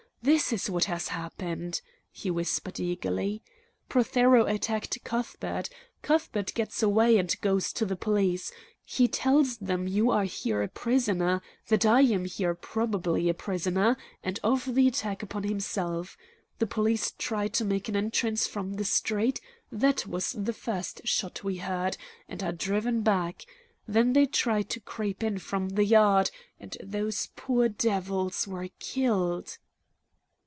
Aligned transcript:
This 0.23 0.53
is 0.53 0.69
what 0.69 0.85
has 0.85 1.07
happened," 1.07 1.81
he 2.11 2.29
whispered 2.29 2.79
eagerly: 2.79 3.41
"Prothero 3.89 4.45
attacked 4.45 5.03
Cuthbert. 5.03 5.67
Cuthbert 6.03 6.53
gets 6.53 6.83
away 6.83 7.17
and 7.17 7.35
goes 7.41 7.73
to 7.73 7.87
the 7.87 7.95
police. 7.95 8.51
He 8.85 9.07
tells 9.07 9.57
them 9.57 9.87
you 9.87 10.11
are 10.11 10.25
here 10.25 10.61
a 10.61 10.67
prisoner, 10.67 11.41
that 11.69 11.87
I 11.87 12.01
am 12.01 12.25
here 12.25 12.53
probably 12.53 13.29
a 13.29 13.33
prisoner, 13.33 13.97
and 14.23 14.39
of 14.43 14.75
the 14.75 14.87
attack 14.87 15.23
upon 15.23 15.41
himself. 15.41 16.15
The 16.59 16.67
police 16.67 17.13
try 17.17 17.47
to 17.47 17.65
make 17.65 17.89
an 17.89 17.95
entrance 17.95 18.45
from 18.45 18.73
the 18.73 18.85
street 18.85 19.41
that 19.71 20.05
was 20.05 20.33
the 20.33 20.53
first 20.53 21.01
shot 21.03 21.43
we 21.43 21.57
heard 21.57 21.97
and 22.29 22.43
are 22.43 22.51
driven 22.51 23.01
back; 23.01 23.43
then 23.87 24.13
they 24.13 24.27
try 24.27 24.61
to 24.61 24.79
creep 24.79 25.23
in 25.23 25.39
from 25.39 25.69
the 25.69 25.85
yard, 25.85 26.29
and 26.59 26.77
those 26.79 27.29
poor 27.35 27.67
devils 27.69 28.47
were 28.47 28.69
killed." 28.77 29.57